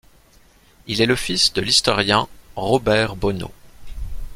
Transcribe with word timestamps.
Il 0.87 0.99
est 0.99 1.05
le 1.05 1.15
fils 1.15 1.53
de 1.53 1.61
l'historien 1.61 2.27
Robert 2.55 3.15
Bonnaud. 3.15 3.51